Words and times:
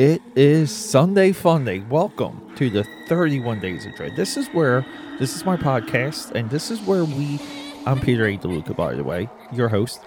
It 0.00 0.22
is 0.34 0.74
Sunday 0.74 1.30
Funday. 1.30 1.86
Welcome 1.86 2.54
to 2.56 2.70
the 2.70 2.84
31 3.08 3.60
Days 3.60 3.84
of 3.84 3.94
Dread. 3.96 4.16
This 4.16 4.38
is 4.38 4.48
where 4.48 4.82
this 5.18 5.36
is 5.36 5.44
my 5.44 5.58
podcast, 5.58 6.30
and 6.30 6.48
this 6.48 6.70
is 6.70 6.80
where 6.80 7.04
we. 7.04 7.38
I'm 7.84 8.00
Peter 8.00 8.24
A. 8.24 8.38
DeLuca, 8.38 8.74
by 8.74 8.94
the 8.94 9.04
way, 9.04 9.28
your 9.52 9.68
host. 9.68 10.00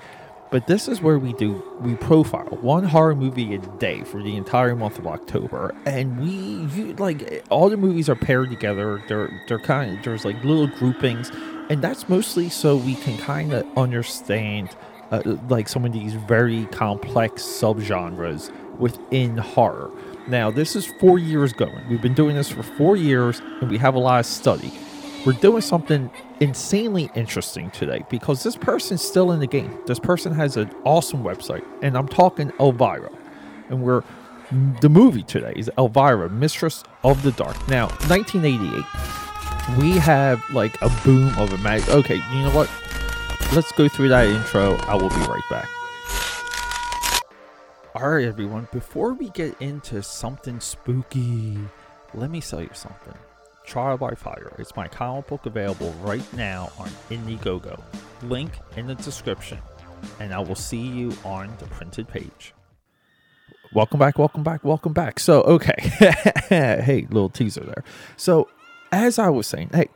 But 0.50 0.66
this 0.66 0.88
is 0.88 1.00
where 1.04 1.20
we 1.20 1.34
do 1.34 1.64
we 1.82 1.94
profile 1.94 2.58
one 2.62 2.86
horror 2.86 3.14
movie 3.14 3.54
a 3.54 3.60
day 3.60 4.04
for 4.04 4.24
the 4.24 4.36
entire 4.36 4.76
month 4.76 4.98
of 4.98 5.06
October, 5.06 5.76
and 5.86 6.20
we 6.20 6.32
you, 6.76 6.96
like 6.96 7.46
all 7.52 7.70
the 7.70 7.78
movies 7.78 8.10
are 8.10 8.16
paired 8.16 8.50
together. 8.50 9.00
They're 9.08 9.30
they're 9.48 9.60
kind 9.60 10.00
of 10.00 10.04
there's 10.04 10.26
like 10.26 10.44
little 10.44 10.66
groupings, 10.66 11.32
and 11.70 11.84
that's 11.84 12.10
mostly 12.10 12.50
so 12.50 12.78
we 12.78 12.96
can 12.96 13.16
kind 13.20 13.54
of 13.54 13.68
understand 13.78 14.76
uh, 15.12 15.22
like 15.50 15.70
some 15.70 15.86
of 15.86 15.94
these 15.94 16.16
very 16.16 16.66
complex 16.72 17.44
subgenres 17.44 18.52
within 18.80 19.38
horror. 19.38 19.92
Now, 20.28 20.52
this 20.52 20.76
is 20.76 20.86
four 20.86 21.20
years 21.20 21.54
going. 21.54 21.88
We've 21.90 22.02
been 22.02 22.14
doing 22.14 22.36
this 22.36 22.50
for 22.50 22.64
four 22.64 22.96
years, 22.96 23.42
and 23.62 23.70
we 23.70 23.78
have 23.78 23.96
a 23.96 24.00
lot 24.00 24.20
of 24.20 24.26
study. 24.26 24.72
We're 25.26 25.34
doing 25.34 25.62
something 25.62 26.12
insanely 26.40 27.10
interesting 27.16 27.72
today 27.72 28.04
because 28.10 28.44
this 28.44 28.56
person's 28.56 29.02
still 29.02 29.32
in 29.32 29.40
the 29.40 29.48
game. 29.48 29.78
This 29.86 30.00
person 30.00 30.34
has 30.34 30.58
an 30.58 30.74
awesome 30.84 31.24
website, 31.24 31.66
and 31.82 31.98
I'm 31.98 32.08
talking 32.08 32.52
Elvira. 32.60 33.10
And 33.70 33.82
we're 33.84 34.04
the 34.82 34.90
movie 34.90 35.24
today 35.24 35.54
is 35.56 35.72
Elvira, 35.78 36.30
Mistress 36.30 36.84
of 37.04 37.24
the 37.24 37.32
Dark. 37.32 37.56
Now, 37.68 37.88
1988. 38.08 38.84
We 39.82 39.98
have 39.98 40.44
like 40.52 40.80
a 40.82 40.90
boom 41.04 41.38
of 41.40 41.54
a 41.54 41.58
mag. 41.60 41.88
Okay, 41.90 42.16
you 42.16 42.42
know 42.42 42.52
what? 42.52 42.70
Let's 43.54 43.72
go 43.72 43.88
through 43.88 44.10
that 44.10 44.28
intro. 44.28 44.76
I 44.76 44.96
will 44.96 45.10
be 45.10 45.16
right 45.16 45.44
back. 45.50 45.68
All 47.96 48.10
right, 48.10 48.26
everyone. 48.26 48.68
Before 48.72 49.14
we 49.14 49.30
get 49.30 49.56
into 49.62 50.02
something 50.02 50.60
spooky, 50.60 51.60
let 52.16 52.32
me 52.32 52.42
sell 52.42 52.60
you 52.60 52.72
something. 52.74 53.14
Trial 53.68 54.00
by 54.00 54.16
Fire. 54.16 54.52
It's 54.58 54.76
my 54.76 54.88
comic 54.88 55.28
book 55.28 55.46
available 55.46 55.94
right 56.02 56.26
now 56.34 56.72
on 56.80 56.88
Indiegogo. 57.12 57.80
Link 58.24 58.52
in 58.78 58.88
the 58.88 58.96
description. 58.96 59.60
And 60.20 60.34
I 60.34 60.40
will 60.40 60.56
see 60.56 60.82
you 60.82 61.16
on 61.24 61.56
the 61.60 61.68
printed 61.68 62.08
page. 62.08 62.56
Welcome 63.76 64.00
back, 64.00 64.18
welcome 64.18 64.42
back, 64.42 64.64
welcome 64.64 64.94
back. 64.94 65.20
So, 65.20 65.44
okay. 65.44 65.76
hey, 66.50 67.06
little 67.12 67.30
teaser 67.30 67.64
there. 67.64 67.84
So, 68.18 68.50
as 68.92 69.20
I 69.20 69.30
was 69.30 69.46
saying, 69.46 69.70
hey, 69.72 69.90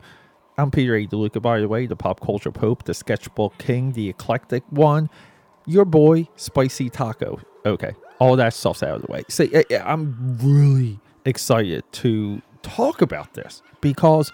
I'm 0.55 0.69
Peter 0.69 0.93
A. 0.95 1.07
DeLuca, 1.07 1.41
by 1.41 1.59
the 1.61 1.67
way, 1.67 1.87
the 1.87 1.95
pop 1.95 2.19
culture 2.19 2.51
pope, 2.51 2.83
the 2.83 2.93
sketchbook 2.93 3.57
king, 3.57 3.93
the 3.93 4.07
eclectic 4.07 4.61
one, 4.69 5.09
your 5.67 5.85
boy, 5.85 6.27
Spicy 6.35 6.89
Taco. 6.89 7.39
Okay, 7.65 7.93
all 8.19 8.35
that 8.37 8.53
stuff's 8.53 8.81
out 8.81 8.95
of 8.95 9.01
the 9.03 9.11
way. 9.11 9.23
See, 9.29 9.51
I'm 9.75 10.37
really 10.41 10.99
excited 11.25 11.83
to 11.91 12.41
talk 12.63 13.01
about 13.01 13.33
this 13.33 13.61
because 13.81 14.31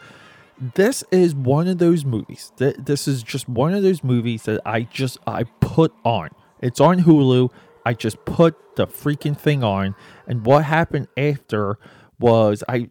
this 0.75 1.03
is 1.11 1.35
one 1.35 1.67
of 1.67 1.79
those 1.79 2.05
movies. 2.05 2.51
This 2.57 3.07
is 3.07 3.23
just 3.23 3.49
one 3.49 3.73
of 3.73 3.83
those 3.83 4.03
movies 4.03 4.43
that 4.43 4.61
I 4.65 4.83
just 4.83 5.17
I 5.27 5.43
put 5.59 5.93
on. 6.05 6.29
It's 6.61 6.79
on 6.79 7.01
Hulu. 7.01 7.51
I 7.85 7.93
just 7.93 8.23
put 8.23 8.55
the 8.75 8.87
freaking 8.87 9.37
thing 9.37 9.63
on, 9.63 9.95
and 10.25 10.45
what 10.45 10.63
happened 10.63 11.09
after 11.17 11.77
was 12.19 12.63
I 12.69 12.89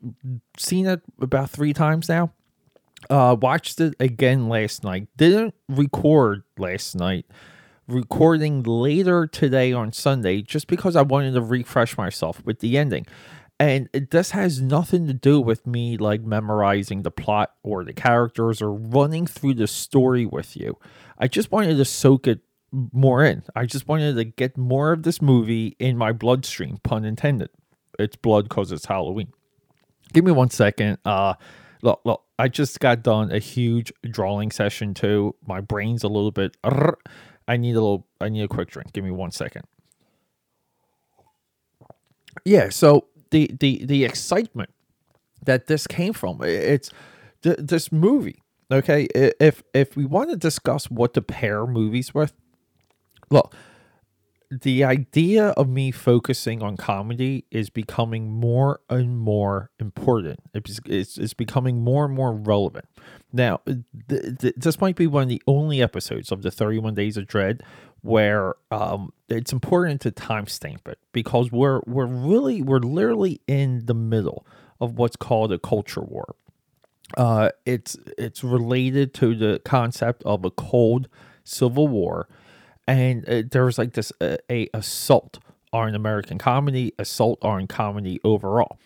seen 0.59 0.87
it 0.87 1.01
about 1.21 1.49
three 1.49 1.73
times 1.73 2.09
now. 2.09 2.33
Uh, 3.09 3.37
watched 3.41 3.81
it 3.81 3.95
again 3.99 4.49
last 4.49 4.85
night. 4.85 5.09
Didn't 5.17 5.55
record 5.69 6.43
last 6.59 6.95
night. 6.95 7.27
Recording 7.89 8.63
later 8.63 9.27
today 9.27 9.73
on 9.73 9.93
Sunday, 9.93 10.41
just 10.41 10.69
because 10.69 10.95
I 10.95 11.03
wanted 11.03 11.35
to 11.35 11.43
refresh 11.43 11.97
myself 11.99 12.41
with 12.45 12.61
the 12.61 12.79
ending. 12.79 13.07
And 13.59 13.89
this 14.11 14.31
has 14.31 14.61
nothing 14.61 15.07
to 15.09 15.13
do 15.13 15.41
with 15.41 15.67
me 15.67 15.97
like 15.97 16.23
memorizing 16.23 17.03
the 17.03 17.11
plot 17.11 17.53
or 17.63 17.85
the 17.85 17.93
characters 17.93 18.63
or 18.63 18.73
running 18.73 19.27
through 19.27 19.55
the 19.55 19.67
story 19.67 20.27
with 20.27 20.57
you. 20.57 20.79
I 21.19 21.29
just 21.29 21.51
wanted 21.53 21.77
to 21.77 21.85
soak 21.85 22.27
it 22.27 22.41
more 22.73 23.25
in. 23.25 23.43
I 23.55 23.67
just 23.67 23.87
wanted 23.87 24.17
to 24.17 24.25
get 24.25 24.57
more 24.57 24.93
of 24.93 25.03
this 25.03 25.21
movie 25.21 25.77
in 25.79 25.97
my 25.97 26.13
bloodstream, 26.13 26.79
pun 26.83 27.05
intended. 27.05 27.51
It's 27.99 28.17
blood 28.17 28.49
because 28.49 28.73
it's 28.73 28.87
Halloween. 28.87 29.33
Give 30.13 30.25
me 30.25 30.33
one 30.33 30.51
second. 30.51 30.99
Uh, 31.05 31.35
look, 31.83 32.01
look, 32.05 32.23
I 32.39 32.49
just 32.49 32.81
got 32.81 33.03
done 33.03 33.31
a 33.31 33.39
huge 33.39 33.93
drawing 34.05 34.51
session 34.51 34.95
too. 34.95 35.35
My 35.47 35.61
brain's 35.61 36.03
a 36.05 36.09
little 36.09 36.33
bit. 36.33 36.57
I 37.49 37.57
need 37.57 37.73
a 37.73 37.81
little. 37.81 38.07
I 38.21 38.29
need 38.29 38.43
a 38.43 38.49
quick 38.49 38.71
drink. 38.71 38.93
Give 38.93 39.05
me 39.05 39.11
one 39.11 39.31
second. 39.31 39.65
Yeah. 42.45 42.71
So 42.71 43.07
the 43.31 43.51
the 43.61 43.85
the 43.85 44.05
excitement 44.05 44.71
that 45.45 45.67
this 45.67 45.87
came 45.87 46.13
from. 46.13 46.41
It's 46.43 46.91
th- 47.43 47.59
this 47.59 47.93
movie. 47.93 48.43
Okay, 48.71 49.07
if 49.15 49.63
if 49.75 49.97
we 49.97 50.07
want 50.07 50.31
to 50.31 50.37
discuss 50.37 50.91
what 50.91 51.15
to 51.15 51.23
pair 51.23 51.67
movies 51.67 52.15
with, 52.15 52.33
look, 53.31 53.55
the 54.61 54.85
idea 54.85 55.49
of 55.51 55.69
me 55.69 55.91
focusing 55.91 56.63
on 56.63 56.77
comedy 56.77 57.47
is 57.51 57.71
becoming 57.71 58.31
more 58.31 58.81
and 58.91 59.19
more 59.19 59.71
important. 59.81 60.41
It's, 60.53 60.79
it's, 60.85 61.17
it's 61.17 61.33
becoming 61.33 61.83
more 61.83 62.05
and 62.05 62.15
more 62.15 62.35
relevant. 62.35 62.85
Now, 63.33 63.61
th- 63.67 64.39
th- 64.39 64.55
this 64.57 64.81
might 64.81 64.97
be 64.97 65.07
one 65.07 65.23
of 65.23 65.29
the 65.31 65.43
only 65.47 65.81
episodes 65.81 66.31
of 66.31 66.43
the 66.43 66.51
31 66.51 66.95
Days 66.95 67.17
of 67.17 67.27
Dread 67.27 67.63
where 68.03 68.55
um, 68.71 69.13
it's 69.29 69.53
important 69.53 70.01
to 70.03 70.11
timestamp 70.11 70.87
it 70.87 70.99
because 71.13 71.51
we're 71.51 71.81
we're 71.87 72.07
really 72.07 72.61
we're 72.61 72.81
literally 72.81 73.41
in 73.47 73.87
the 73.87 73.95
middle 73.95 74.45
of 74.81 74.99
what's 74.99 75.17
called 75.17 75.53
a 75.53 75.59
culture 75.59 76.03
war. 76.03 76.35
Uh, 77.17 77.51
it's 77.65 77.97
it's 78.19 78.43
related 78.43 79.15
to 79.15 79.35
the 79.35 79.61
concept 79.65 80.23
of 80.25 80.45
a 80.45 80.51
cold 80.51 81.09
civil 81.45 81.89
war, 81.89 82.29
and 82.87 83.29
uh, 83.29 83.43
there's 83.51 83.79
like 83.79 83.93
this 83.93 84.13
uh, 84.21 84.37
a 84.51 84.69
assault 84.75 85.39
on 85.73 85.95
American 85.95 86.39
comedy, 86.39 86.93
assault 86.99 87.39
on 87.43 87.67
comedy 87.67 88.21
overall. 88.25 88.79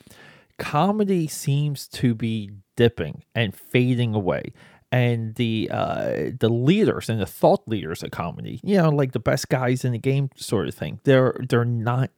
Comedy 0.58 1.26
seems 1.26 1.86
to 1.88 2.14
be 2.14 2.50
dipping 2.76 3.24
and 3.34 3.54
fading 3.54 4.14
away 4.14 4.52
and 4.92 5.34
the 5.34 5.68
uh, 5.72 6.30
the 6.38 6.48
leaders 6.48 7.08
and 7.08 7.20
the 7.20 7.26
thought 7.26 7.66
leaders 7.66 8.02
of 8.02 8.10
comedy, 8.10 8.60
you 8.62 8.76
know, 8.76 8.88
like 8.88 9.12
the 9.12 9.18
best 9.18 9.48
guys 9.48 9.84
in 9.84 9.92
the 9.92 9.98
game, 9.98 10.30
sort 10.36 10.68
of 10.68 10.74
thing. 10.74 11.00
They're 11.04 11.38
they're 11.48 11.64
not 11.64 12.10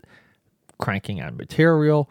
cranking 0.79 1.21
out 1.21 1.37
material. 1.37 2.11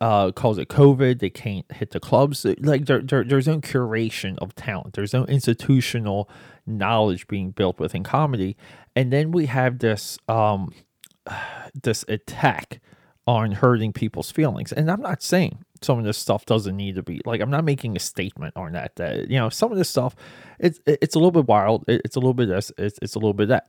Uh, 0.00 0.30
calls 0.30 0.56
it 0.56 0.68
COVID. 0.68 1.18
They 1.18 1.28
can't 1.28 1.70
hit 1.70 1.90
the 1.90 2.00
clubs. 2.00 2.46
Like 2.60 2.86
there, 2.86 3.02
there, 3.02 3.22
there's 3.22 3.46
no 3.46 3.60
curation 3.60 4.38
of 4.38 4.54
talent. 4.54 4.94
There's 4.94 5.12
no 5.12 5.26
institutional 5.26 6.26
knowledge 6.66 7.28
being 7.28 7.50
built 7.50 7.78
within 7.78 8.02
comedy. 8.02 8.56
And 8.96 9.12
then 9.12 9.32
we 9.32 9.46
have 9.46 9.78
this 9.78 10.18
um, 10.28 10.72
this 11.82 12.04
attack 12.08 12.80
on 13.26 13.52
hurting 13.52 13.92
people's 13.92 14.30
feelings. 14.30 14.72
And 14.72 14.90
I'm 14.90 15.00
not 15.00 15.22
saying 15.22 15.64
some 15.82 15.98
of 15.98 16.04
this 16.04 16.18
stuff 16.18 16.44
doesn't 16.46 16.76
need 16.76 16.94
to 16.96 17.02
be 17.02 17.20
like 17.24 17.40
I'm 17.40 17.50
not 17.50 17.64
making 17.64 17.96
a 17.96 18.00
statement 18.00 18.56
on 18.56 18.72
that. 18.72 18.96
That 18.96 19.30
you 19.30 19.38
know 19.38 19.48
some 19.48 19.72
of 19.72 19.78
this 19.78 19.88
stuff, 19.88 20.14
it's 20.58 20.80
it's 20.86 21.14
a 21.14 21.18
little 21.18 21.30
bit 21.30 21.46
wild. 21.46 21.84
It's 21.88 22.16
a 22.16 22.20
little 22.20 22.34
bit 22.34 22.48
this. 22.48 22.72
It's 22.78 22.98
it's 23.02 23.14
a 23.14 23.18
little 23.18 23.34
bit 23.34 23.48
that. 23.48 23.68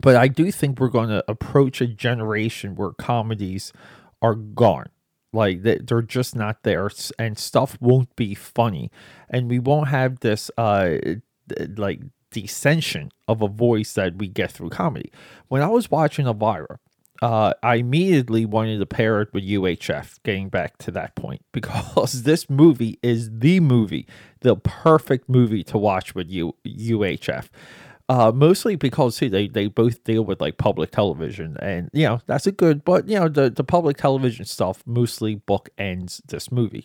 But 0.00 0.16
I 0.16 0.28
do 0.28 0.50
think 0.50 0.80
we're 0.80 0.88
going 0.88 1.10
to 1.10 1.24
approach 1.28 1.80
a 1.80 1.86
generation 1.86 2.74
where 2.74 2.90
comedies 2.90 3.72
are 4.20 4.34
gone. 4.34 4.88
Like 5.32 5.62
they're 5.62 6.02
just 6.02 6.36
not 6.36 6.62
there, 6.62 6.90
and 7.18 7.36
stuff 7.36 7.76
won't 7.80 8.14
be 8.14 8.34
funny, 8.34 8.90
and 9.28 9.50
we 9.50 9.58
won't 9.58 9.88
have 9.88 10.20
this 10.20 10.50
uh 10.56 10.96
like 11.76 12.00
descension 12.34 13.10
of 13.28 13.42
a 13.42 13.48
voice 13.48 13.94
that 13.94 14.16
we 14.16 14.28
get 14.28 14.50
through 14.50 14.70
comedy. 14.70 15.10
When 15.48 15.62
I 15.62 15.68
was 15.68 15.90
watching 15.90 16.26
Elvira, 16.26 16.78
uh, 17.22 17.54
I 17.62 17.76
immediately 17.76 18.44
wanted 18.44 18.78
to 18.78 18.86
pair 18.86 19.22
it 19.22 19.32
with 19.32 19.44
UHF, 19.44 20.22
getting 20.24 20.48
back 20.48 20.78
to 20.78 20.90
that 20.90 21.14
point, 21.14 21.42
because 21.52 22.24
this 22.24 22.50
movie 22.50 22.98
is 23.02 23.30
the 23.38 23.60
movie, 23.60 24.06
the 24.40 24.56
perfect 24.56 25.28
movie 25.28 25.64
to 25.64 25.78
watch 25.78 26.14
with 26.14 26.30
U- 26.30 26.54
UHF. 26.66 27.48
Uh, 28.06 28.30
mostly 28.34 28.76
because 28.76 29.16
see, 29.16 29.28
they, 29.28 29.48
they 29.48 29.66
both 29.66 30.04
deal 30.04 30.22
with 30.22 30.38
like 30.40 30.58
public 30.58 30.90
television, 30.90 31.56
and 31.60 31.88
you 31.94 32.04
know 32.06 32.20
that's 32.26 32.46
a 32.46 32.52
good, 32.52 32.84
but 32.84 33.08
you 33.08 33.18
know 33.18 33.28
the, 33.28 33.48
the 33.48 33.64
public 33.64 33.96
television 33.96 34.44
stuff 34.44 34.82
mostly 34.84 35.36
bookends 35.36 36.20
this 36.26 36.52
movie. 36.52 36.84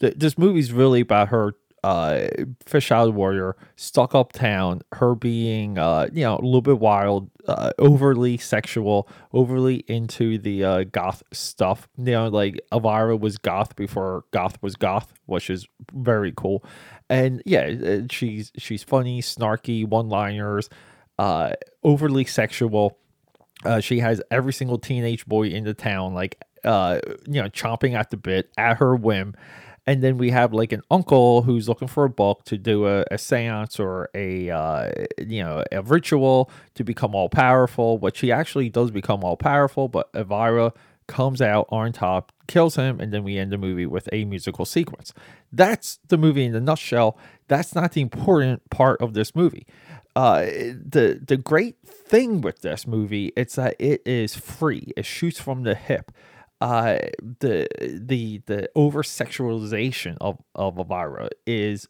The, 0.00 0.10
this 0.16 0.36
movie's 0.36 0.72
really 0.72 1.00
about 1.00 1.28
her 1.28 1.54
uh, 1.86 2.26
fish 2.66 2.90
out 2.90 3.14
warrior, 3.14 3.54
stuck 3.76 4.12
uptown, 4.12 4.82
her 4.90 5.14
being, 5.14 5.78
uh, 5.78 6.08
you 6.12 6.24
know, 6.24 6.34
a 6.34 6.42
little 6.42 6.60
bit 6.60 6.80
wild, 6.80 7.30
uh, 7.46 7.70
overly 7.78 8.36
sexual, 8.36 9.08
overly 9.32 9.84
into 9.86 10.36
the 10.36 10.64
uh, 10.64 10.82
goth 10.90 11.22
stuff. 11.32 11.86
You 11.96 12.10
know, 12.10 12.26
like 12.26 12.60
Elvira 12.72 13.16
was 13.16 13.38
goth 13.38 13.76
before 13.76 14.24
goth 14.32 14.60
was 14.60 14.74
goth, 14.74 15.14
which 15.26 15.48
is 15.48 15.68
very 15.94 16.32
cool. 16.36 16.64
And 17.08 17.40
yeah, 17.46 17.72
uh, 17.84 18.00
she's 18.10 18.50
she's 18.58 18.82
funny, 18.82 19.22
snarky, 19.22 19.86
one 19.86 20.08
liners, 20.08 20.68
uh, 21.20 21.52
overly 21.84 22.24
sexual. 22.24 22.98
Uh, 23.64 23.78
she 23.78 24.00
has 24.00 24.20
every 24.32 24.52
single 24.52 24.78
teenage 24.78 25.24
boy 25.24 25.46
in 25.46 25.62
the 25.62 25.72
town, 25.72 26.14
like, 26.14 26.42
uh, 26.64 26.98
you 27.28 27.40
know, 27.40 27.48
chomping 27.48 27.94
at 27.94 28.10
the 28.10 28.16
bit 28.16 28.50
at 28.58 28.78
her 28.78 28.96
whim. 28.96 29.36
And 29.86 30.02
then 30.02 30.18
we 30.18 30.30
have 30.30 30.52
like 30.52 30.72
an 30.72 30.82
uncle 30.90 31.42
who's 31.42 31.68
looking 31.68 31.88
for 31.88 32.04
a 32.04 32.10
book 32.10 32.44
to 32.46 32.58
do 32.58 32.86
a, 32.86 33.04
a 33.10 33.18
seance 33.18 33.78
or 33.78 34.10
a, 34.14 34.50
uh, 34.50 34.90
you 35.18 35.42
know, 35.42 35.62
a 35.70 35.82
ritual 35.82 36.50
to 36.74 36.82
become 36.82 37.14
all 37.14 37.28
powerful, 37.28 37.98
which 37.98 38.20
he 38.20 38.32
actually 38.32 38.68
does 38.68 38.90
become 38.90 39.22
all 39.22 39.36
powerful, 39.36 39.88
but 39.88 40.08
Elvira 40.14 40.72
comes 41.06 41.40
out 41.40 41.66
on 41.70 41.92
top, 41.92 42.32
kills 42.48 42.76
him, 42.76 43.00
and 43.00 43.12
then 43.12 43.22
we 43.22 43.38
end 43.38 43.52
the 43.52 43.58
movie 43.58 43.86
with 43.86 44.08
a 44.12 44.24
musical 44.24 44.64
sequence. 44.64 45.12
That's 45.52 45.98
the 46.08 46.18
movie 46.18 46.44
in 46.44 46.54
a 46.54 46.60
nutshell. 46.60 47.16
That's 47.48 47.74
not 47.74 47.92
the 47.92 48.00
important 48.00 48.68
part 48.70 49.00
of 49.00 49.14
this 49.14 49.34
movie. 49.34 49.66
Uh, 50.16 50.46
the 50.46 51.20
the 51.24 51.36
great 51.36 51.76
thing 51.86 52.40
with 52.40 52.62
this 52.62 52.86
movie 52.86 53.32
it's 53.36 53.56
that 53.56 53.76
it 53.78 54.02
is 54.06 54.34
free. 54.34 54.92
It 54.96 55.04
shoots 55.04 55.38
from 55.38 55.62
the 55.62 55.74
hip. 55.74 56.10
Uh, 56.60 56.98
the 57.40 57.68
the 57.80 58.40
the 58.46 58.68
over 58.74 59.02
sexualization 59.02 60.16
of 60.20 60.38
of 60.54 60.78
Elvira 60.78 61.28
is 61.46 61.86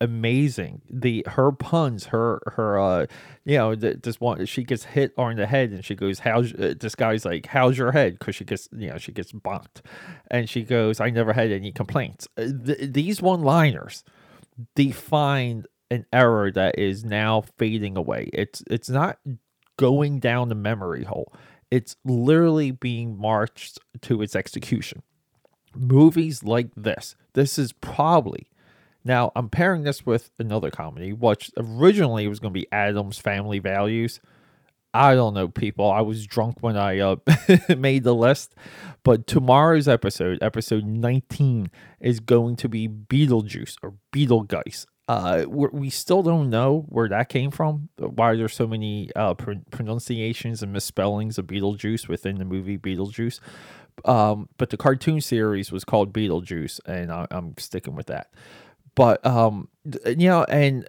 amazing. 0.00 0.82
The 0.88 1.24
her 1.30 1.50
puns, 1.50 2.06
her 2.06 2.40
her 2.54 2.78
uh, 2.78 3.06
you 3.44 3.58
know, 3.58 3.74
this 3.74 4.20
one 4.20 4.46
she 4.46 4.62
gets 4.62 4.84
hit 4.84 5.12
on 5.18 5.36
the 5.36 5.46
head 5.46 5.70
and 5.70 5.84
she 5.84 5.94
goes, 5.96 6.20
"How's 6.20 6.52
uh, 6.54 6.74
this 6.78 6.94
guy's 6.94 7.24
like, 7.24 7.46
how's 7.46 7.76
your 7.76 7.92
head?" 7.92 8.18
Because 8.18 8.36
she 8.36 8.44
gets 8.44 8.68
you 8.72 8.90
know 8.90 8.98
she 8.98 9.12
gets 9.12 9.32
bonked, 9.32 9.82
and 10.30 10.48
she 10.48 10.62
goes, 10.62 11.00
"I 11.00 11.10
never 11.10 11.32
had 11.32 11.50
any 11.50 11.72
complaints." 11.72 12.28
Uh, 12.36 12.48
th- 12.64 12.92
these 12.92 13.20
one 13.20 13.42
liners 13.42 14.04
define 14.76 15.64
an 15.90 16.06
error 16.12 16.50
that 16.52 16.78
is 16.78 17.04
now 17.04 17.42
fading 17.58 17.96
away. 17.96 18.30
It's 18.32 18.62
it's 18.70 18.88
not 18.88 19.18
going 19.76 20.20
down 20.20 20.48
the 20.48 20.54
memory 20.54 21.04
hole. 21.04 21.32
It's 21.70 21.96
literally 22.04 22.70
being 22.70 23.18
marched 23.18 23.78
to 24.02 24.22
its 24.22 24.36
execution. 24.36 25.02
Movies 25.74 26.44
like 26.44 26.68
this, 26.76 27.16
this 27.32 27.58
is 27.58 27.72
probably 27.72 28.48
now, 29.04 29.32
I'm 29.36 29.50
pairing 29.50 29.82
this 29.82 30.06
with 30.06 30.30
another 30.38 30.70
comedy, 30.70 31.12
which 31.12 31.50
originally 31.58 32.26
was 32.26 32.40
going 32.40 32.54
to 32.54 32.58
be 32.58 32.66
Addams 32.72 33.18
Family 33.18 33.58
Values. 33.58 34.18
I 34.94 35.14
don't 35.14 35.34
know, 35.34 35.48
people. 35.48 35.90
I 35.90 36.00
was 36.00 36.26
drunk 36.26 36.58
when 36.60 36.76
I 36.76 37.00
uh, 37.00 37.16
made 37.76 38.04
the 38.04 38.14
list. 38.14 38.54
But 39.02 39.26
tomorrow's 39.26 39.88
episode, 39.88 40.38
episode 40.40 40.84
19, 40.84 41.70
is 42.00 42.20
going 42.20 42.56
to 42.56 42.68
be 42.68 42.88
Beetlejuice 42.88 43.76
or 43.82 43.94
Beetlegeist. 44.12 44.86
Uh, 45.06 45.44
we 45.48 45.90
still 45.90 46.22
don't 46.22 46.48
know 46.48 46.86
where 46.88 47.08
that 47.08 47.28
came 47.28 47.50
from. 47.50 47.90
Why 47.98 48.36
there's 48.36 48.54
so 48.54 48.66
many 48.66 49.10
uh, 49.14 49.34
pr- 49.34 49.52
pronunciations 49.70 50.62
and 50.62 50.72
misspellings 50.72 51.36
of 51.36 51.46
Beetlejuice 51.46 52.08
within 52.08 52.38
the 52.38 52.44
movie 52.46 52.78
Beetlejuice. 52.78 53.38
Um, 54.06 54.48
but 54.56 54.70
the 54.70 54.76
cartoon 54.78 55.20
series 55.20 55.70
was 55.70 55.84
called 55.84 56.12
Beetlejuice, 56.12 56.80
and 56.86 57.12
I- 57.12 57.26
I'm 57.30 57.54
sticking 57.58 57.94
with 57.94 58.06
that. 58.06 58.32
But 58.94 59.24
um, 59.26 59.68
you 60.06 60.28
know, 60.28 60.44
and 60.44 60.88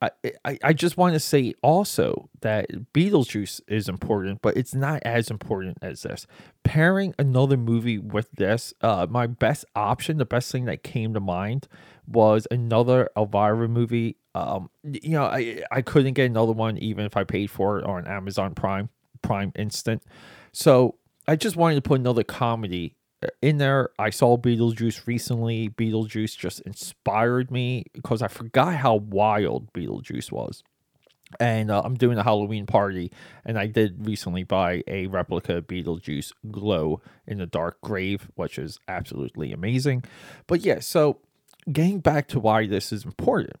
I 0.00 0.10
I, 0.44 0.58
I 0.62 0.72
just 0.72 0.96
want 0.96 1.14
to 1.14 1.20
say 1.20 1.54
also 1.62 2.28
that 2.40 2.92
Beetlejuice 2.92 3.60
is 3.68 3.88
important, 3.88 4.42
but 4.42 4.56
it's 4.56 4.74
not 4.74 5.02
as 5.04 5.30
important 5.30 5.78
as 5.82 6.02
this. 6.02 6.26
Pairing 6.62 7.14
another 7.18 7.56
movie 7.56 7.98
with 7.98 8.30
this, 8.32 8.74
uh, 8.80 9.06
my 9.08 9.26
best 9.26 9.64
option, 9.74 10.18
the 10.18 10.24
best 10.24 10.50
thing 10.52 10.64
that 10.66 10.82
came 10.82 11.14
to 11.14 11.20
mind 11.20 11.68
was 12.06 12.46
another 12.50 13.08
Elvira 13.16 13.68
movie. 13.68 14.16
Um, 14.34 14.70
you 14.82 15.10
know, 15.10 15.24
I 15.24 15.62
I 15.70 15.82
couldn't 15.82 16.14
get 16.14 16.26
another 16.26 16.52
one 16.52 16.78
even 16.78 17.06
if 17.06 17.16
I 17.16 17.24
paid 17.24 17.50
for 17.50 17.78
it 17.78 17.84
on 17.84 18.06
Amazon 18.06 18.54
Prime 18.54 18.88
Prime 19.22 19.52
Instant. 19.56 20.02
So 20.52 20.96
I 21.26 21.36
just 21.36 21.56
wanted 21.56 21.76
to 21.76 21.82
put 21.82 22.00
another 22.00 22.24
comedy 22.24 22.96
in 23.42 23.58
there. 23.58 23.90
I 23.98 24.10
saw 24.10 24.36
Beetlejuice 24.36 25.06
recently. 25.06 25.68
Beetlejuice 25.70 26.36
just 26.36 26.60
inspired 26.60 27.50
me 27.50 27.84
because 27.92 28.22
I 28.22 28.28
forgot 28.28 28.76
how 28.76 28.96
wild 28.96 29.72
Beetlejuice 29.72 30.32
was. 30.32 30.62
And 31.40 31.70
uh, 31.70 31.82
I'm 31.84 31.96
doing 31.96 32.16
a 32.16 32.22
Halloween 32.22 32.64
party, 32.64 33.10
and 33.44 33.58
I 33.58 33.66
did 33.66 34.06
recently 34.06 34.44
buy 34.44 34.84
a 34.86 35.08
replica 35.08 35.62
Beetlejuice 35.62 36.32
glow 36.52 37.00
in 37.26 37.38
the 37.38 37.46
dark 37.46 37.80
grave, 37.80 38.28
which 38.36 38.56
is 38.56 38.78
absolutely 38.86 39.52
amazing. 39.52 40.04
But 40.46 40.60
yeah, 40.60 40.78
so 40.78 41.18
getting 41.72 41.98
back 41.98 42.28
to 42.28 42.40
why 42.40 42.66
this 42.66 42.92
is 42.92 43.04
important 43.04 43.56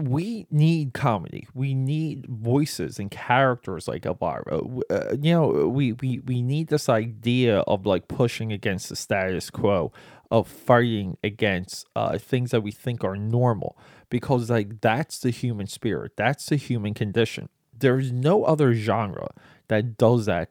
we 0.00 0.46
need 0.50 0.94
comedy. 0.94 1.48
We 1.54 1.74
need 1.74 2.26
voices 2.28 2.98
and 2.98 3.10
characters 3.10 3.88
like 3.88 4.06
Elvira. 4.06 4.60
Uh, 4.88 5.16
you 5.20 5.32
know, 5.32 5.68
we, 5.68 5.92
we 5.92 6.20
we 6.20 6.40
need 6.40 6.68
this 6.68 6.88
idea 6.88 7.60
of 7.60 7.84
like 7.84 8.06
pushing 8.06 8.52
against 8.52 8.88
the 8.88 8.96
status 8.96 9.50
quo, 9.50 9.92
of 10.30 10.46
fighting 10.46 11.16
against 11.24 11.86
uh, 11.96 12.16
things 12.18 12.52
that 12.52 12.62
we 12.62 12.70
think 12.70 13.02
are 13.02 13.16
normal, 13.16 13.76
because 14.08 14.50
like 14.50 14.80
that's 14.80 15.18
the 15.18 15.30
human 15.30 15.66
spirit. 15.66 16.12
That's 16.16 16.46
the 16.46 16.56
human 16.56 16.94
condition. 16.94 17.48
There's 17.76 18.12
no 18.12 18.44
other 18.44 18.74
genre 18.74 19.28
that 19.66 19.98
does 19.98 20.26
that 20.26 20.50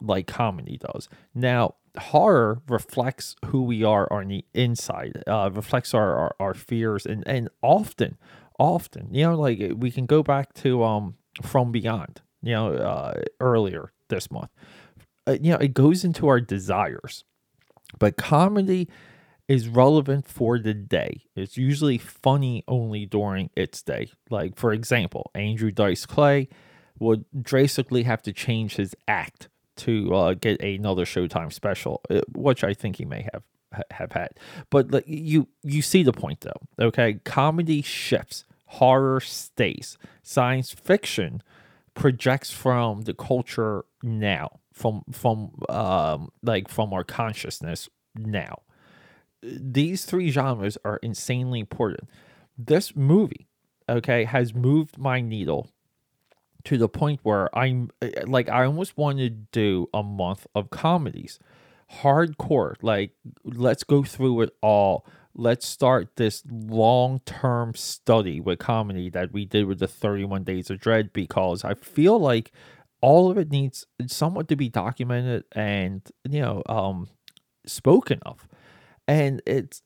like 0.00 0.26
comedy 0.26 0.78
does. 0.78 1.08
Now, 1.34 1.74
horror 1.98 2.62
reflects 2.68 3.36
who 3.46 3.62
we 3.62 3.84
are 3.84 4.10
on 4.12 4.28
the 4.28 4.44
inside, 4.54 5.22
uh, 5.26 5.50
reflects 5.52 5.94
our, 5.94 6.14
our, 6.14 6.36
our 6.40 6.54
fears, 6.54 7.06
and, 7.06 7.22
and 7.26 7.48
often 7.62 8.16
often. 8.58 9.12
You 9.12 9.24
know, 9.24 9.38
like 9.38 9.60
we 9.76 9.90
can 9.90 10.06
go 10.06 10.22
back 10.22 10.52
to 10.54 10.82
um 10.84 11.14
from 11.42 11.72
beyond. 11.72 12.20
You 12.42 12.52
know, 12.52 12.74
uh, 12.74 13.22
earlier 13.40 13.92
this 14.08 14.30
month. 14.30 14.50
Uh, 15.26 15.36
you 15.40 15.50
know, 15.50 15.58
it 15.58 15.74
goes 15.74 16.04
into 16.04 16.28
our 16.28 16.40
desires, 16.40 17.24
but 17.98 18.16
comedy 18.16 18.88
is 19.48 19.66
relevant 19.66 20.28
for 20.28 20.58
the 20.58 20.74
day. 20.74 21.22
It's 21.34 21.56
usually 21.56 21.98
funny 21.98 22.62
only 22.68 23.06
during 23.06 23.50
its 23.56 23.82
day. 23.82 24.10
Like 24.30 24.56
for 24.56 24.72
example, 24.72 25.30
Andrew 25.34 25.70
Dice 25.70 26.06
Clay 26.06 26.48
would 26.98 27.24
drastically 27.40 28.02
have 28.04 28.22
to 28.22 28.32
change 28.32 28.76
his 28.76 28.94
act 29.06 29.48
to 29.78 30.14
uh, 30.14 30.34
get 30.34 30.60
another 30.60 31.04
Showtime 31.04 31.52
special, 31.52 32.00
uh, 32.10 32.20
which 32.34 32.62
I 32.64 32.74
think 32.74 32.96
he 32.96 33.04
may 33.04 33.28
have 33.32 33.42
have 33.90 34.12
had. 34.12 34.30
But 34.70 34.90
like, 34.90 35.04
you 35.06 35.48
you 35.62 35.82
see 35.82 36.02
the 36.02 36.12
point 36.12 36.40
though. 36.40 36.86
Okay, 36.86 37.20
comedy 37.24 37.82
shifts 37.82 38.44
horror 38.68 39.20
stays. 39.20 39.96
Science 40.22 40.72
fiction 40.72 41.42
projects 41.94 42.50
from 42.50 43.02
the 43.02 43.14
culture 43.14 43.84
now, 44.02 44.60
from 44.72 45.02
from 45.10 45.52
um, 45.68 46.30
like 46.42 46.68
from 46.68 46.92
our 46.92 47.04
consciousness 47.04 47.88
now. 48.14 48.62
These 49.42 50.04
three 50.04 50.30
genres 50.30 50.78
are 50.84 50.98
insanely 50.98 51.60
important. 51.60 52.10
This 52.56 52.94
movie, 52.94 53.46
okay, 53.88 54.24
has 54.24 54.54
moved 54.54 54.98
my 54.98 55.20
needle 55.20 55.70
to 56.64 56.76
the 56.76 56.88
point 56.88 57.20
where 57.22 57.56
I'm 57.56 57.90
like 58.26 58.48
I 58.48 58.64
almost 58.64 58.96
want 58.96 59.18
to 59.18 59.30
do 59.30 59.88
a 59.94 60.02
month 60.02 60.46
of 60.54 60.70
comedies. 60.70 61.38
Hardcore, 62.02 62.74
like 62.82 63.12
let's 63.44 63.82
go 63.82 64.02
through 64.02 64.42
it 64.42 64.50
all 64.60 65.06
let's 65.38 65.66
start 65.66 66.16
this 66.16 66.42
long 66.50 67.20
term 67.24 67.72
study 67.74 68.40
with 68.40 68.58
comedy 68.58 69.08
that 69.08 69.32
we 69.32 69.44
did 69.44 69.66
with 69.66 69.78
the 69.78 69.86
31 69.86 70.42
Days 70.42 70.68
of 70.68 70.80
Dread 70.80 71.12
because 71.12 71.64
I 71.64 71.74
feel 71.74 72.18
like 72.18 72.50
all 73.00 73.30
of 73.30 73.38
it 73.38 73.50
needs 73.50 73.86
somewhat 74.08 74.48
to 74.48 74.56
be 74.56 74.68
documented 74.68 75.44
and, 75.52 76.02
you 76.28 76.40
know, 76.40 76.62
um, 76.68 77.08
spoken 77.64 78.18
of. 78.26 78.48
And 79.06 79.40
it's 79.46 79.80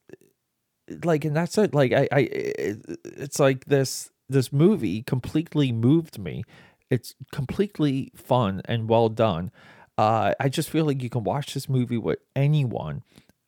like, 1.04 1.26
and 1.26 1.36
that's 1.36 1.58
it. 1.58 1.74
Like, 1.74 1.92
I, 1.92 2.08
I, 2.10 2.28
it's 2.32 3.38
like 3.38 3.66
this, 3.66 4.10
this 4.30 4.52
movie 4.52 5.02
completely 5.02 5.70
moved 5.70 6.18
me. 6.18 6.44
It's 6.90 7.14
completely 7.30 8.10
fun 8.16 8.62
and 8.64 8.88
well 8.88 9.10
done. 9.10 9.50
Uh, 9.98 10.32
I 10.40 10.48
just 10.48 10.70
feel 10.70 10.86
like 10.86 11.02
you 11.02 11.10
can 11.10 11.24
watch 11.24 11.52
this 11.52 11.68
movie 11.68 11.98
with 11.98 12.18
anyone 12.34 13.02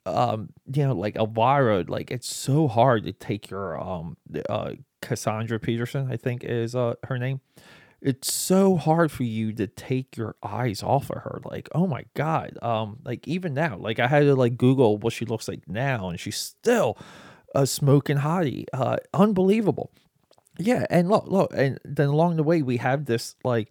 um 0.06 0.50
you 0.72 0.86
know 0.86 0.94
like 0.94 1.16
Elvira 1.16 1.84
like 1.88 2.10
it's 2.10 2.34
so 2.34 2.68
hard 2.68 3.04
to 3.04 3.12
take 3.12 3.50
your 3.50 3.80
um 3.80 4.16
uh 4.48 4.72
Cassandra 5.00 5.58
Peterson 5.58 6.10
I 6.10 6.16
think 6.16 6.44
is 6.44 6.74
uh 6.74 6.94
her 7.04 7.18
name. 7.18 7.40
It's 8.02 8.30
so 8.30 8.76
hard 8.76 9.10
for 9.10 9.22
you 9.22 9.52
to 9.54 9.66
take 9.66 10.14
your 10.16 10.36
eyes 10.42 10.82
off 10.82 11.08
of 11.10 11.22
her 11.22 11.40
like 11.44 11.68
oh 11.74 11.86
my 11.86 12.04
god 12.14 12.58
um 12.62 12.98
like 13.04 13.26
even 13.26 13.54
now 13.54 13.76
like 13.78 13.98
I 13.98 14.06
had 14.08 14.20
to 14.20 14.34
like 14.34 14.58
google 14.58 14.98
what 14.98 15.14
she 15.14 15.24
looks 15.24 15.48
like 15.48 15.66
now 15.68 16.10
and 16.10 16.20
she's 16.20 16.36
still 16.36 16.98
a 17.54 17.66
smoking 17.66 18.18
hottie 18.18 18.66
uh 18.72 18.96
unbelievable. 19.14 19.90
Yeah 20.58 20.86
and 20.90 21.08
look 21.08 21.24
look 21.26 21.50
and 21.54 21.78
then 21.84 22.08
along 22.08 22.36
the 22.36 22.42
way 22.42 22.62
we 22.62 22.76
have 22.76 23.06
this 23.06 23.36
like 23.42 23.70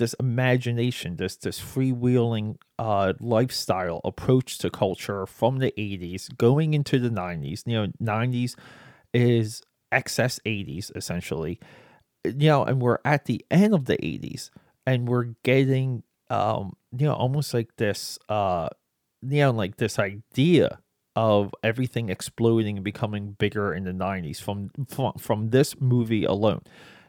this 0.00 0.14
imagination, 0.18 1.16
this 1.16 1.36
this 1.36 1.60
freewheeling 1.60 2.56
uh, 2.78 3.12
lifestyle 3.20 4.00
approach 4.04 4.58
to 4.58 4.70
culture 4.70 5.26
from 5.26 5.58
the 5.58 5.72
80s 5.78 6.36
going 6.36 6.74
into 6.74 6.98
the 6.98 7.10
90s. 7.10 7.62
You 7.66 7.86
know, 7.86 7.92
90s 8.02 8.56
is 9.14 9.62
excess 9.92 10.40
80s 10.44 10.96
essentially. 10.96 11.60
You 12.24 12.48
know, 12.48 12.64
and 12.64 12.82
we're 12.82 12.98
at 13.04 13.26
the 13.26 13.44
end 13.50 13.74
of 13.74 13.84
the 13.84 13.96
80s 13.98 14.50
and 14.86 15.06
we're 15.06 15.34
getting 15.44 16.02
um 16.30 16.76
you 16.96 17.06
know 17.06 17.14
almost 17.14 17.52
like 17.52 17.70
this 17.76 18.18
uh 18.28 18.68
you 19.22 19.40
know 19.40 19.50
like 19.50 19.76
this 19.76 19.98
idea 19.98 20.78
of 21.16 21.52
everything 21.62 22.08
exploding 22.08 22.76
and 22.76 22.84
becoming 22.84 23.36
bigger 23.38 23.74
in 23.74 23.84
the 23.84 23.92
90s 23.92 24.40
from 24.40 24.70
from, 24.88 25.12
from 25.18 25.50
this 25.50 25.78
movie 25.80 26.24
alone 26.24 26.62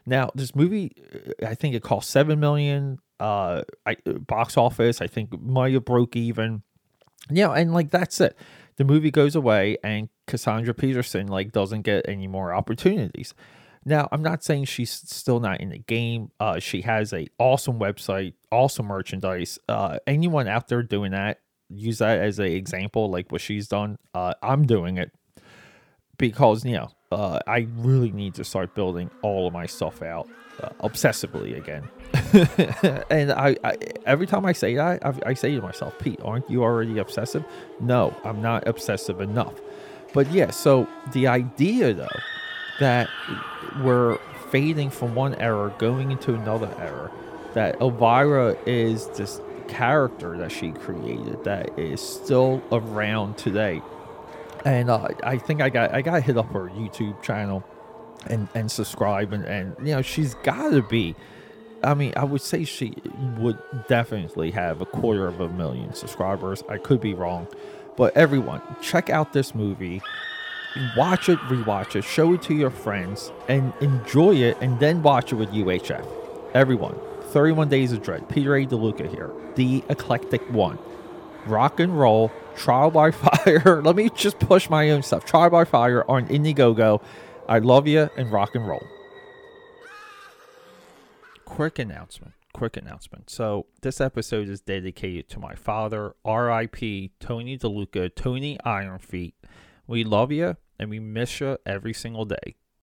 now 0.06 0.30
this 0.34 0.54
movie 0.54 0.92
uh, 1.14 1.46
i 1.46 1.54
think 1.54 1.74
it 1.74 1.82
cost 1.82 2.10
7 2.10 2.38
million 2.38 2.98
uh 3.20 3.62
I, 3.86 3.96
box 4.26 4.56
office 4.56 5.00
i 5.00 5.06
think 5.06 5.32
have 5.32 5.84
broke 5.84 6.16
even 6.16 6.62
yeah 7.30 7.52
and 7.52 7.72
like 7.72 7.90
that's 7.90 8.20
it 8.20 8.36
the 8.76 8.84
movie 8.84 9.10
goes 9.10 9.36
away 9.36 9.76
and 9.84 10.08
cassandra 10.26 10.74
peterson 10.74 11.26
like 11.26 11.52
doesn't 11.52 11.82
get 11.82 12.08
any 12.08 12.26
more 12.26 12.52
opportunities 12.52 13.34
now, 13.84 14.08
I'm 14.12 14.22
not 14.22 14.44
saying 14.44 14.66
she's 14.66 14.90
still 14.90 15.40
not 15.40 15.60
in 15.60 15.70
the 15.70 15.78
game. 15.78 16.30
Uh, 16.38 16.60
she 16.60 16.82
has 16.82 17.12
a 17.12 17.26
awesome 17.38 17.80
website, 17.80 18.34
awesome 18.50 18.86
merchandise. 18.86 19.58
Uh, 19.68 19.98
anyone 20.06 20.46
out 20.46 20.68
there 20.68 20.82
doing 20.82 21.12
that, 21.12 21.40
use 21.68 21.98
that 21.98 22.20
as 22.20 22.38
an 22.38 22.46
example, 22.46 23.10
like 23.10 23.32
what 23.32 23.40
she's 23.40 23.66
done. 23.66 23.98
Uh, 24.14 24.34
I'm 24.40 24.66
doing 24.66 24.98
it 24.98 25.10
because 26.16 26.64
you 26.64 26.76
know 26.76 26.90
uh, 27.12 27.40
I 27.46 27.68
really 27.76 28.12
need 28.12 28.34
to 28.34 28.44
start 28.44 28.74
building 28.74 29.10
all 29.22 29.46
of 29.46 29.52
my 29.52 29.66
stuff 29.66 30.02
out 30.02 30.28
uh, 30.62 30.70
obsessively 30.80 31.56
again. 31.56 31.88
and 33.10 33.32
I, 33.32 33.56
I, 33.64 33.76
every 34.06 34.26
time 34.26 34.44
I 34.44 34.52
say 34.52 34.74
that, 34.74 35.04
I, 35.04 35.14
I 35.26 35.34
say 35.34 35.54
to 35.54 35.62
myself, 35.62 35.98
Pete, 35.98 36.20
aren't 36.24 36.48
you 36.50 36.62
already 36.62 36.98
obsessive? 36.98 37.44
No, 37.80 38.14
I'm 38.24 38.42
not 38.42 38.66
obsessive 38.66 39.20
enough. 39.20 39.54
But 40.12 40.30
yeah, 40.30 40.50
so 40.50 40.86
the 41.12 41.26
idea 41.26 41.94
though 41.94 42.08
that 42.80 43.08
we're 43.82 44.18
fading 44.50 44.90
from 44.90 45.14
one 45.14 45.34
era 45.36 45.74
going 45.78 46.10
into 46.10 46.34
another 46.34 46.72
era. 46.78 47.10
That 47.54 47.80
Elvira 47.80 48.56
is 48.66 49.06
this 49.08 49.40
character 49.68 50.36
that 50.36 50.52
she 50.52 50.72
created 50.72 51.42
that 51.44 51.78
is 51.78 52.00
still 52.00 52.62
around 52.70 53.38
today. 53.38 53.80
And 54.64 54.90
uh, 54.90 55.08
I 55.24 55.38
think 55.38 55.60
I 55.60 55.70
got 55.70 55.94
I 55.94 56.02
got 56.02 56.22
hit 56.22 56.36
up 56.36 56.52
her 56.52 56.68
YouTube 56.68 57.22
channel 57.22 57.64
and 58.26 58.48
and 58.54 58.70
subscribe 58.70 59.32
and 59.32 59.44
and 59.44 59.76
you 59.78 59.94
know 59.94 60.02
she's 60.02 60.34
got 60.34 60.70
to 60.70 60.82
be. 60.82 61.14
I 61.84 61.94
mean, 61.94 62.12
I 62.16 62.22
would 62.22 62.40
say 62.40 62.62
she 62.62 62.94
would 63.38 63.58
definitely 63.88 64.52
have 64.52 64.80
a 64.80 64.86
quarter 64.86 65.26
of 65.26 65.40
a 65.40 65.48
million 65.48 65.94
subscribers. 65.94 66.62
I 66.68 66.78
could 66.78 67.00
be 67.00 67.12
wrong, 67.12 67.48
but 67.96 68.16
everyone, 68.16 68.62
check 68.80 69.10
out 69.10 69.32
this 69.32 69.52
movie 69.52 70.00
watch 70.96 71.28
it, 71.28 71.38
rewatch 71.40 71.96
it, 71.96 72.02
show 72.02 72.34
it 72.34 72.42
to 72.42 72.54
your 72.54 72.70
friends, 72.70 73.32
and 73.48 73.72
enjoy 73.80 74.34
it, 74.34 74.56
and 74.60 74.78
then 74.80 75.02
watch 75.02 75.32
it 75.32 75.36
with 75.36 75.50
UHF. 75.50 76.06
Everyone, 76.54 76.98
31 77.24 77.68
Days 77.68 77.92
of 77.92 78.02
Dread, 78.02 78.28
Peter 78.28 78.56
A. 78.56 78.66
DeLuca 78.66 79.08
here, 79.08 79.30
the 79.54 79.82
eclectic 79.88 80.42
one. 80.50 80.78
Rock 81.46 81.80
and 81.80 81.98
roll, 81.98 82.30
Trial 82.56 82.90
by 82.90 83.10
Fire. 83.12 83.82
Let 83.82 83.96
me 83.96 84.10
just 84.10 84.38
push 84.38 84.70
my 84.70 84.90
own 84.90 85.02
stuff. 85.02 85.24
Trial 85.24 85.50
by 85.50 85.64
Fire 85.64 86.08
on 86.08 86.26
Indiegogo. 86.28 87.02
I 87.48 87.58
love 87.58 87.86
you 87.86 88.08
and 88.16 88.30
rock 88.30 88.54
and 88.54 88.66
roll. 88.66 88.86
Quick 91.44 91.78
announcement. 91.78 92.34
Quick 92.52 92.76
announcement. 92.76 93.30
So, 93.30 93.66
this 93.80 94.00
episode 94.00 94.48
is 94.48 94.60
dedicated 94.60 95.28
to 95.30 95.40
my 95.40 95.54
father, 95.54 96.14
RIP 96.24 97.10
Tony 97.18 97.58
DeLuca, 97.58 98.14
Tony 98.14 98.58
Ironfeet. 98.64 99.32
We 99.86 100.04
love 100.04 100.30
you 100.32 100.56
and 100.78 100.90
we 100.90 101.00
miss 101.00 101.40
you 101.40 101.58
every 101.66 101.94
single 101.94 102.24
day. 102.24 102.56